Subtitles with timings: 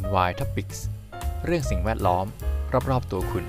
[0.00, 0.78] NY Topics
[1.44, 2.26] เรื่องสิ่งแวดล้อม
[2.90, 3.44] รอบๆตัวคุณ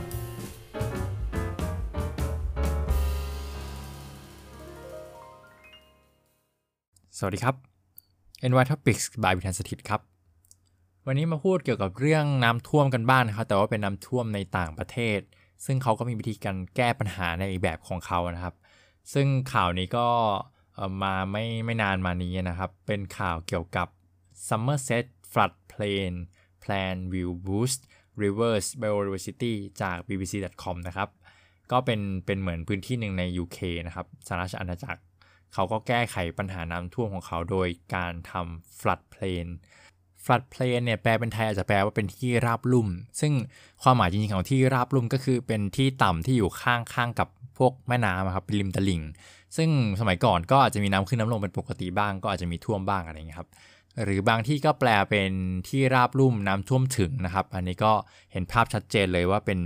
[7.17, 7.55] สวัสดีครับ
[8.49, 10.01] NY Topics บายวิทยานสถิตครับ
[11.07, 15.19] วันนี้มาพูดเกี่ยวกับเรื่องน้ำท่วมกันบ้างนะครับ แต่ว่าเป็นน้ำท่วมในต่างประเทศ
[15.65, 18.55] ซึ่งเขาก็มีวิธีการแก้ปัญหาในอีกแบบของเขานะครับ
[19.13, 20.07] ซึ่งข่าวนี้ก็
[21.03, 23.87] มาไม่ไม่นานมานี้นะครับ เป็นข่าวเกี่ยวกับ
[24.47, 25.53] Somerset flood
[26.63, 27.81] Plan Will Boost
[28.21, 31.09] Rivers Biodiversity จาก bbc.com นะครับ
[31.71, 35.01] ก็เป็นเป็นเหมือนพื้นที่หนึ่งใน UK นะครับสหราชอาณาจักร
[35.53, 39.47] เขาก็แก้ไขปัญหาน้ำท่วมของเขาโดยการทำ floodplain
[40.25, 42.89] floodplain เนี่ยแปลเป็นไทยอาจจะแปลว่าเป็นที่ราบลุ่ม
[43.21, 43.33] ซึ่ง
[43.83, 49.01] ความหมายจริงๆของที่ราบลุ่มก็คือเป็นที่ต่ำที่อยู่ข้างๆกับพวกแม่น้ำครับเป็นริมตลิ่ง
[49.57, 49.69] ซึ่ง
[49.99, 53.49] สมัยก่อนก็อาจจะมีน้ำขึ้นน้ำลงเป็นปกติบ้าง ก็อาจจะมีท่วมบ้างอะไรอย่างนี้ครับ
[54.03, 55.31] หรือบางที่ก็แปลเป็น
[55.67, 57.93] ที่ราบลุ่มน้ำท่วมถึงนะครับ อันนี้ก็
[58.31, 59.59] เห็นภาพชัดเจนเลยว่าเป็น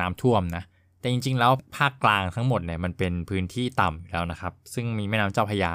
[0.00, 0.64] น้ำท่วมนะ
[1.00, 5.72] แต่จริงๆ แล้วภาคกลางทั้งหมดเนี่ยมันเป็นพื้นที่ต่ำแล้วนะครับ ซึ่งมีแม่น้ำเจ้าพยา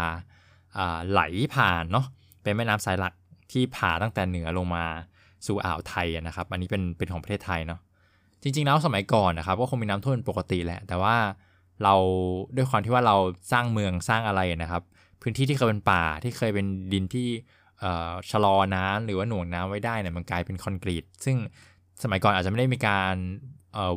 [1.09, 1.21] ไหล
[1.53, 2.05] ผ่านเนาะ
[2.43, 3.13] เป็นแม่น้ำสายหลัก
[3.51, 4.85] ที่ผ่าตั้งแต่เหนือลงมา
[5.45, 7.79] สู่อ่าวไทยนะครับ อันนี้เป็นเป็นของประเทศไทยเนาะ
[8.41, 11.15] จริง ๆ แล้วสมัยก่อนนะครับก็คงมีน้ำท่วมปกติแหละ แต่ว่า
[11.83, 11.95] เรา
[12.55, 13.15] ด้วยความที่ว่าเรา
[13.51, 14.83] สร้างเมืองสร้างอะไรนะครับ
[15.21, 17.27] พื้นที่ที่เคยเป็นป่าที่เคยเป็นดินที่
[18.31, 21.37] ชะลอน้ำหรือว่าหน่วงน้ำไว้ได้เนี่ยมันกลายเป็นคอนกรีต ซึ่ง
[22.03, 23.15] สมัยก่อนอาจจะไม่ได้มีการ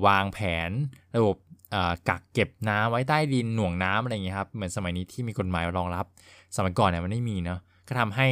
[0.07, 0.71] วางแผน
[1.17, 1.37] ระบบ
[2.09, 6.07] กักเก็บน้ำไว้ใต้ดินหน่วงน้ำอะไรอย่างเงี้ยครับเหมือนสมัยนี้ที่มีกฎหมายรองรับ
[6.57, 8.27] สมัยก่อนเนี่ยมันไม่มีเนาะก็ทำให้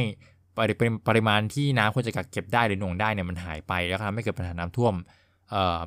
[1.07, 4.93] ปริมาณที่น้ำควรจะกักเก็บได้หรือหน่วงได้เนี่ยมันหายไปแล้วทำให้เกิดปัญหาน้ำท่วม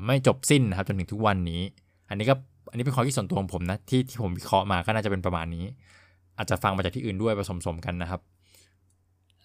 [0.07, 1.63] ไม่จบสิ้นนะครับจนถึงทุกวันนี้
[2.09, 2.35] อันนี้ก็
[2.71, 5.65] อันนี้เป็นความคิดส่วนตัวของผมนะที่ที่ผมวิเคราะห์มาก็น่าจะเป็นประมาณนี้
[6.39, 8.21] อาจจะฟังมาจากที่อื่นด้วยผสมๆกันนะครับ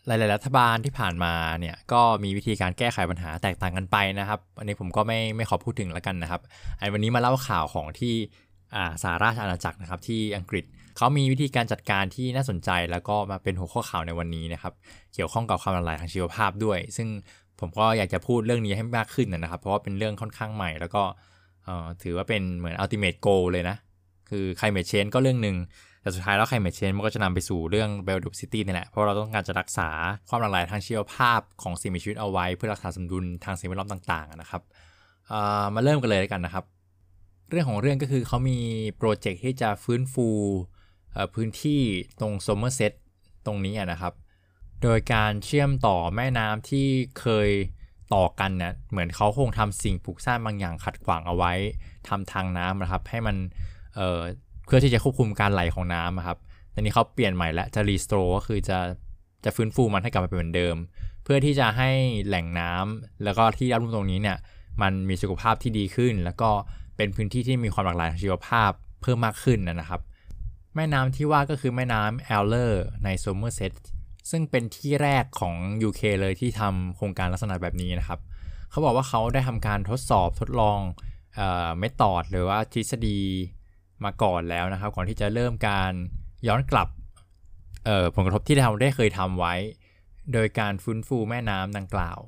[0.08, 6.42] หลาย ๆ รัฐบาลที่ผ่านมาเนี่ยก็มีวิธีการแก้ไขปัญหาแตกต่างกันไปนะครับ อันนี้ผมก็ไม่ไม่ขอพูดถึงแล้วกันนะครับ
[6.80, 8.14] อันวันนี้มาเล่าข่าวของที่
[9.04, 10.66] สาราชอาณาจักรนะครับที่อังกฤษ
[10.98, 14.74] เขามีวิธีการจัดการที่น่าสนใจแล้วก็มาเป็นหัวข้อข่าวในวันนี้นะครับ
[15.14, 17.08] เกี่ยวข้องกับความหลากหลายทางชีวภาพด้วย ซึ่ง
[17.60, 21.04] ผมก็อยากจะพูดเรื่องนี้ให้มากขึ้นนะครับ เพราะว่าเป็นเรื่องค่อนข้างใหม่ แล้วก็
[22.04, 23.78] ถือว่าเป็นเหมือน ultimate goal เลยนะ
[24.30, 25.56] คือ climate change ก็เรื่องหนึ่ง
[26.06, 29.90] แต่สุดท้ายแล้ว climate change มันก็จะนำไปสู่เรื่อง biodiversity นี่แหละเพราะเราต้องการจะรักษา
[30.30, 34.62] ความหลากหลายทางชีวภาพของสิ่งมีชีวิตเอาไว้ เพื่อรักษาสมดุลทางสิ่งแวดล้อมต่างๆนะครับ
[35.74, 36.66] มาเริ่มกันเลยกันนะครับ
[37.50, 38.60] เรื่องของเรื่องก็คือเขามี
[38.98, 40.28] โปรเจกต์ที่จะฟื้นฟู
[41.36, 41.82] พื้นที่
[42.20, 42.92] ตรงโซเมอร์เซต
[43.46, 44.14] ตรงนี้นะครับ
[44.84, 46.88] โดยการเชื่อมต่อแม่น้ำที่
[47.20, 47.50] เคย
[48.16, 51.54] ต่อกันเนี่ยเหมือนเขาคงทำสิ่งปลูกสร้างบางอย่างขัดขวางเอาไว้
[52.08, 53.36] ทำทางน้ำนะครับ ให้มัน
[54.66, 56.38] เพื่อที่จะควบคุมการไหลของน้ำครับ
[56.74, 58.78] ตอนนี้เขาเปลี่ยนใหม่แล้วจะรีสโตรก็คือจะ
[59.46, 60.76] จะฟื้นฟูมันให้กลับมาเป็นเหมือนเดิม
[61.24, 61.90] เพื่อที่จะให้
[62.28, 64.38] แหล่งน้ำแล้วก็ที่รับรู้ตรงนี้เนี่ย
[64.82, 66.50] มันมีสุขภาพที่ดีขึ้น แล้วก็
[66.98, 68.72] เป็นพื้นที่ที่มีความหลากหลายทางชีวภาพ
[69.02, 70.02] เพิ่มมากขึ้นนะครับ
[70.76, 73.74] แม่น้ำที่ว่าก็คือแม่น้ำแอลเลอร์ในโซเมอร์เซต
[74.30, 75.56] ซึ่งเป็นที่แรกของ
[75.88, 78.20] UK เลยที่ทำโครงการลักษณะแบบนี้นะครับ
[78.72, 80.80] เขาบอกว่าเขาได้ทำการทดสอบทดลอง
[81.78, 83.20] method หรือว่าทฤษฎี
[84.04, 85.92] มาก่อนแล้วนะครับ ก่อนที่จะเริ่มการ
[86.48, 86.88] ย้อนกลับ
[88.16, 89.56] ผลกระทบที่เราได้เคยทำไว้
[90.34, 92.20] โดยการฟื้นฟูแม่น้ำดังกล่าว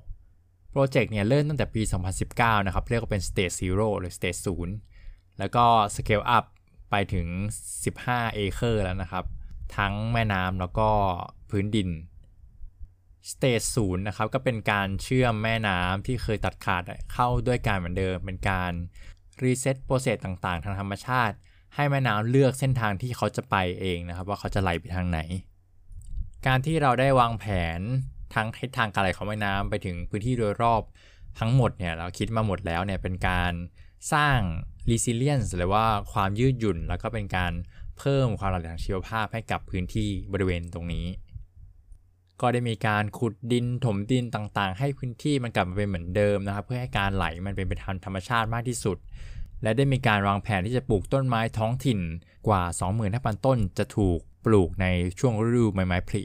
[0.72, 1.81] project เนี่ยเริ่มตั้งแต่ปี
[2.23, 4.39] 2019 นะครับ เรียกว่าเป็น Stage Zero หรือ Stage
[4.88, 6.45] 0 แล้วก็ Scale Up
[6.91, 7.27] ไปถึง
[7.81, 9.25] 15 เอเคอร์แล้วนะครับ
[9.77, 10.89] ทั้งแม่น้ำแล้วก็
[11.50, 11.89] พื้นดิน
[13.31, 16.83] Stage 0นะครับ ก็เป็นการเชื่อมแม่น้ำที่เคยตัดขาด
[17.13, 18.72] เข้าด้วยกันเหมือนเดิม เป็นการ
[19.44, 21.35] reset process ต่างๆ ทางธรรมชาติ
[21.75, 25.19] ให้แม่น้ำเลือกเส้นทางที่เขาจะไปเองนะครับ ว่าเขาจะไหลไปทางไหน
[26.47, 27.45] การที่เราได้วางแผ
[27.78, 27.79] น
[28.35, 30.81] ทั้งทิศทางการไหลของแม่น้ำไปถึงพื้นที่โดยรอบ
[31.39, 33.53] ทั้งหมดเนี่ยเราคิดมาหมดแล้วเนี่ยเป็นการ
[34.13, 34.39] สร้าง
[34.89, 37.51] resilience หรือว่าความยืดหยุ่น แล้วก็เป็นการ
[37.97, 41.06] เพิ่มความหลากหลายทางชีวภาพให้กับพื้นที่บริเวณตรงนี้
[42.41, 48.97] ก็ได้มีการขุดดินถมดินต่างๆ ให้พื้นที่มันกลับมาเป็นเหมือนเดิมนะครับ เพื่อให้การไหลมันเป็นไปตามธรรมชาติมากที่สุด
[49.63, 52.00] และได้มีการวางแผนที่จะปลูกต้นไม้ท้องถิ่น
[52.48, 52.63] กว่า
[53.04, 54.88] 25,000 ต้นจะถูกปลูกใน
[55.19, 56.24] ช่วงฤดูใบไม้ผลิ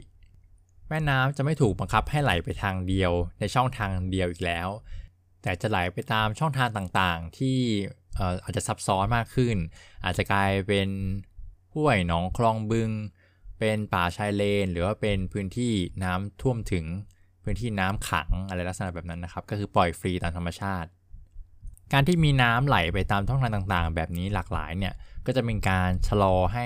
[0.89, 4.69] แม่น้ำจะไม่ถูกบังคับให้ไหลไปทางเดียว ในช่องทางเดียวอีกแล้ว
[5.41, 7.57] แต่จะไหลไปตามช่องทางต่างๆ ที่
[8.43, 9.55] อาจจะซับซ้อนมากขึ้น
[10.03, 10.89] อาจจะกลายเป็น
[11.73, 12.89] ห้วยหนองคลองบึง
[13.59, 16.85] เป็นป่าชายเลน หรือว่าเป็นพื้นที่น้ำท่วมถึง
[17.43, 20.89] พื้นที่น้ำขังอะไรลักษณะแบบนั้นนะครับ ก็คือปล่อยฟรีตามธรรมชาติ
[21.93, 24.93] การที่มีน้ำไหลไปตามช่องทางต่างๆ แบบนี้หลากหลายเนี่ย
[25.25, 26.65] ก็จะเป็นการชะลอให้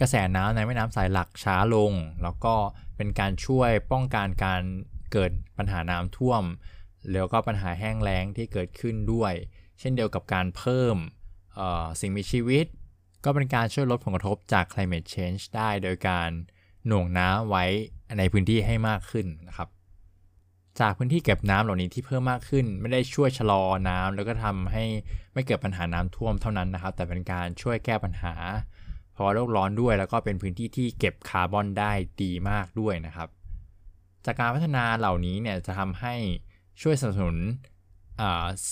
[0.00, 1.92] กระแสน้ำในแม่น้ำสายหลักช้าลง
[2.22, 2.54] แล้วก็
[2.96, 4.62] เป็นการช่วยป้องกันการ
[5.12, 6.42] เกิดปัญหาน้ำท่วม
[7.12, 9.32] แล้วก็ปัญหาแห้งแล้งที่เกิดขึ้นด้วย
[9.80, 10.96] เช่นเดียวกับการเพิ่ม
[12.00, 12.66] สิ่งมีชีวิต
[13.24, 16.28] ก็เป็นการช่วยลดผลกระทบจาก climate change ได้โดยการ
[16.86, 17.64] หน่วงน้ำไว้
[18.18, 19.68] ในพื้นที่ให้มากขึ้นนะครับ
[20.80, 24.84] จากพื้นที่เก็บน้ำเหล่านี้ที่เพิ่มมากขึ้น ไม่ได้ช่วยชะลอน้ำแล้วก็ทำให้
[25.32, 28.34] ไม่เกิดปัญหาน้ำท่วมเท่านั้นนะครับ แต่เป็นการช่วยแก้ปัญหา
[29.14, 31.92] ภาะโลกร้อนด้วยแล้วก็เป็นพื้นที่ที่เก็บคาร์บอนได้
[32.22, 33.28] ดีมากด้วยนะครับ
[34.24, 36.14] จากการพัฒนาเหล่านี้เนี่ยจะทำให้
[36.82, 37.38] ช่วยสนับสนุน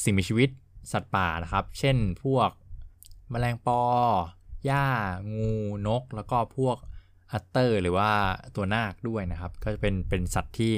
[0.03, 0.49] สิ่งมีชีวิต
[0.93, 2.51] สัตว์ป่านะครับ เช่นพวก
[3.33, 3.81] มแมลงปอ
[4.65, 4.87] หญ้า
[5.37, 5.53] งู
[5.87, 6.77] นก แล้วก็พวก
[7.33, 8.11] อัตเตอร์ หรือว่า
[8.57, 10.73] ตัวนาคด้วยนะครับ ก็จะเป็นเป็นสัตว์ที่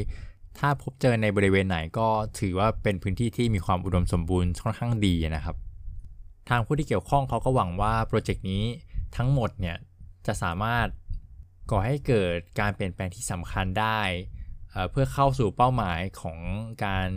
[0.58, 2.08] ถ้าพบเจอในบริเวณไหนก็
[2.40, 5.56] ถือว่าเป็นพื้นที่ที่มีความอุดมสมบูรณ์ค่อนข้างดีนะครับ
[6.48, 8.64] ทางผู้ที่เกี่ยวข้องเขาก็หวังว่าโปรเจกต์นี้
[9.16, 9.76] ทั้งหมดเนี่ย
[10.26, 10.86] จะสามารถ
[11.70, 14.00] ก่อให้เกิดการเปลี่ยนแปลงที่สำคัญได้
[14.90, 16.38] เพื่อเข้าสู่เป้าหมายของ
[16.84, 17.08] การ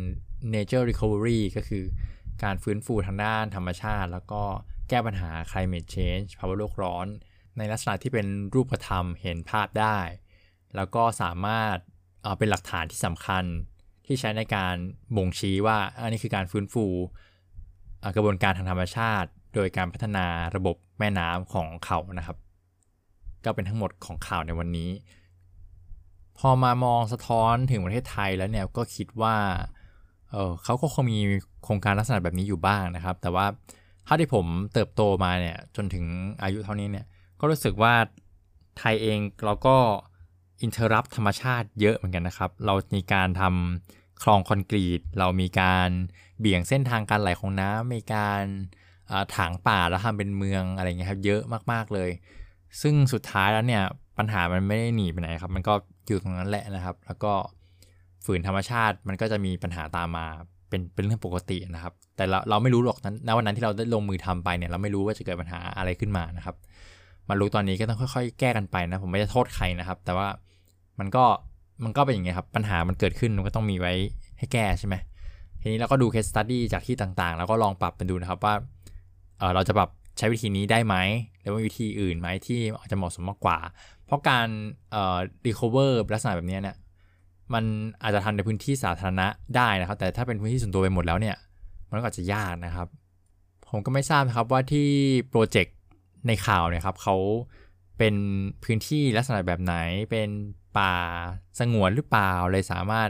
[0.54, 1.83] nature recovery ก็คือ
[2.44, 4.44] การฟื้นฟูทางด้านธรรมชาติ แล้วก็
[4.90, 7.07] แก้ปัญหา climate change ภาวะโลกร้อน
[7.57, 10.00] ในลักษณะที่เป็นรูปธรรมเห็นภาพได้
[10.75, 11.78] แล้วก็สามารถ
[12.40, 13.44] เป็นหลักฐานที่สำคัญ
[14.06, 14.76] ที่ใช้ในการ
[15.16, 16.86] บ่งชี้ว่าอันนี้คือการฟื้นฟู
[18.16, 20.26] กระบวนการทางธรรมชาติ โดยการพัฒนา
[20.56, 22.38] ระบบแม่น้ำของเขานะครับ
[23.46, 24.90] ก็เป็นทั้งหมดของข่าวในวันนี้
[26.38, 29.36] พอมามองสะท้อนถึงประเทศไทยแล้วเนี่ยก็คิดว่า
[30.32, 31.20] เออเขาก็คงมี
[31.64, 33.46] โครงการลักษณะแบบนี้อยู่บ้างนะครับ แต่ว่า
[34.08, 36.06] ถ้าที่ผมเติบโตมาเนี่ยจนถึง
[36.44, 37.06] อายุเท่านี้เนี่ย
[37.40, 37.94] ก็รู้สึกว่า
[38.78, 39.78] ไทยเองเราก็
[40.62, 45.89] อินเทอร์รับธรรมชาติเยอะเหมือนกันนะครับ เรามีการทำคลองคอนกรีต เรามีการ
[46.39, 48.44] เบี่ยงเส้นทางการไหลของน้ำมีการ
[49.36, 52.09] ถางป่าแล้วทำเป็นเมืองอะไรเงี้ยครับเยอะมากๆเลย
[52.81, 53.83] ซึ่งสุดท้ายแล้วเนี่ย
[54.18, 55.74] ปัญหามันไม่ได้หนีไปไหนครับ มันก็
[56.07, 57.33] อยู่ตรงนั้นแหละนะครับ แล้วก็
[58.25, 60.25] ฝืนธรรมชาติมันก็จะมีปัญหาตามมา
[60.69, 66.56] เป็นเป็นเรื่องปกตินะครับ แต่เราเราไม่รู้หรอกนั้นณวันนั้นที่เราได้ลงมือทำไปเนี่ยเราไม่รู้ว่าจะเกิดปัญหาอะไรขึ้นมานะครับ
[67.30, 70.28] มารู้ตอนนี้ก็ต้องค่อยๆ แก้กันไปนะ ผมไม่ได้โทษใครนะครับ แต่ว่า
[71.00, 71.26] มันก็
[71.84, 73.94] มันก็เป็นอย่างเงี้ครับ ปัญหามันเกิดขึ้นมันก็ต้องมีไว้
[74.38, 74.96] ให้แก้ใช่ไหม
[75.62, 78.54] ทีนี้เราก็ดู case study จากที่ต่างๆ แล้วก็ลองปรับเป็นดูนะครับว่า
[79.38, 80.96] เออเราจะปรับใช้วิธีนี้ได้ไหม
[81.42, 83.58] หรือว่าวิธีอื่นไหมที่อาจจะเหมาะสมมากกว่า
[84.06, 84.48] เพราะการ
[84.92, 86.76] เอ่อ recover ลักษณะแบบนี้เนี่ย
[87.54, 87.64] มัน
[88.04, 91.36] อาจจะทำในพื้นที่สาธารณะได้นะครับ แต่ถ้าเป็นพื้นที่ส่วนตัวไปหมดแล้วเนี่ย
[91.90, 92.88] มันก็อาจจะยากนะครับ
[93.70, 94.88] ผมก็ไม่ทราบนะครับว่าที่
[95.30, 95.76] โปรเจกต์
[96.28, 97.16] ในข่าวเนี่ยครับเขา
[97.98, 98.16] เป็น
[98.64, 99.75] พื้นที่ลักษณะแบบไหน
[100.12, 100.30] เป็น
[100.78, 100.96] ป่า
[101.60, 103.10] สงวนหรือเปล่าเลยสามารถ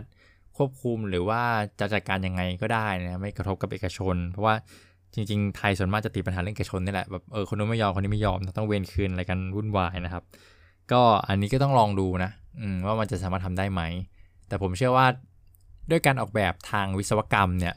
[0.58, 1.42] ควบคุมหรือว่า
[1.80, 4.56] จะจัดการยังไงก็ได้นะไม่กระทบกับเอกชน เพราะว่า
[5.14, 10.24] จริง ๆ ไทยส่วนมากจะติดปัญหาเรื่องเอกชนนี่แหละแบบเออคนนู้นไม่ยอมคนนี้ไม่ยอมต้องเวนคืนอะไรกันวุ่นวายนะครับ
[10.92, 12.32] ก็อันนี้ก็ต้องลองดูนะ
[12.86, 13.82] ว่ามันจะสามารถทำได้ไหม
[14.48, 15.08] แต่ผมเชื่อว่า
[15.92, 17.76] ด้วยการออกแบบทางวิศวกรรมเนี่ย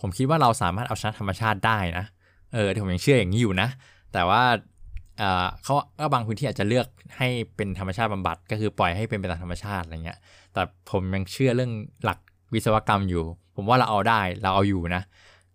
[0.00, 2.04] ผมคิดว่าเราสามารถเอาชนะธรรมชาติได้นะ
[2.54, 3.68] เออผมยังเชื่ออย่างนี้อยู่นะ
[4.12, 4.42] แต่ว่า
[5.62, 10.18] เขาก็บางพื้นที่อาจจะเลือกให้เป็นธรรมชาติบำบัด ก็คือปล่อยให้เป็นไปตามธรรมชาติอะไรเงี้ย
[10.52, 11.72] แต่ผมยังเชื่อเรื่อง
[12.04, 12.18] หลัก
[12.54, 13.22] วิศวกรรมอยู่
[13.56, 15.02] ผมว่าเราเอาได้เราเอาอยู่นะ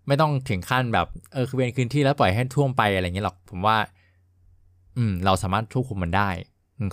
[0.07, 3.77] ไม่ต้องถึงขั้นแบบเออคือเป็นพื้นที่แล้วปล่อยให้ท่วมไปอะไรเงี้ยหรอก ผมว่า
[4.97, 6.29] อืม เราสามารถควบคุมมันได้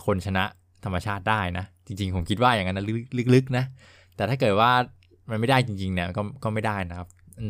[0.06, 0.44] คนชนะ
[0.84, 2.84] ธรรมชาติได้นะ จริง ๆ ผมคิดว่าอย่างนั้นนะ
[3.34, 3.64] ลึกๆนะ
[4.16, 4.70] แต่ถ้าเกิดว่า
[5.30, 7.08] มันไม่ได้จริงๆเนี่ยก็ก็ไม่ได้นะครับ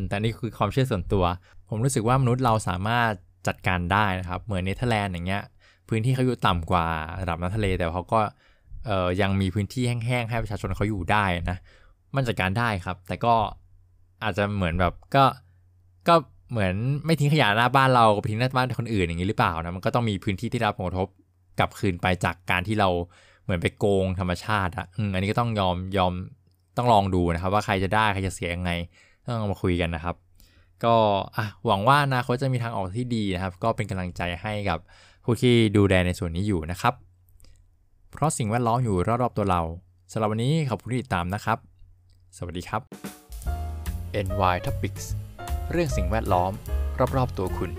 [0.09, 1.23] แต่นี่คือความเชื่อส่วนตัว
[1.69, 3.11] ผมรู้สึกว่ามนุษย์เราสามารถ
[3.47, 5.43] จัดการได้นะครับ เหมือนเนเธอร์แลนด์อย่างเงี้ย
[5.89, 6.85] พื้นที่เขาอยู่ต่ำกว่า
[7.21, 8.19] ระดับน้ำทะเล แต่เขาก็
[9.21, 11.57] ยังมีพื้นที่แห้งๆให้ประชาชนเขาอยู่ได้นะ
[12.15, 13.33] มันจัดการได้ครับ แต่ก็
[14.23, 15.23] อาจจะเหมือนแบบก็
[16.07, 16.15] ก็
[16.51, 16.73] เหมือน
[17.05, 21.07] ไม่ทิ้งขยะหน้าบ้านเราไปทิ้งหน้าบ้านคนอื่นอย่างนี้หรือเปล่านะ มันก็ต้องมีพื้นที่ที่รับผลกระทบ
[21.59, 22.89] กลับคืนไปจากการที่เรา
[23.43, 26.13] เหมือนไปโกงธรรมชาติอะอันนี้ก็ต้องยอมยอม
[26.77, 28.71] ต้องลองดูนะครับ ว่าใครจะได้ใครจะเสียยังไง
[29.23, 30.15] ต้องมาคุยกันนะครับ
[30.85, 30.95] ก็
[31.65, 34.79] หวังว่านาคตจะมีทางออกที่ดีนะครับ ก็เป็นกำลังใจให้กับ
[35.23, 36.93] ผู้ที่ดูแลในส่วนนี้อยู่นะครับ
[38.11, 39.61] เพราะสิ่งแวดล้อมอยู่รอบๆตัวเรา
[40.11, 41.57] สำหรับวันนี้ขอบคุณที่ติดตามนะครับ
[42.37, 42.81] สวัสดีครับ
[44.25, 45.05] NY Topics
[45.71, 46.51] เรื่องสิ่งแวดล้อม
[47.15, 47.71] รอบๆตัวคุณ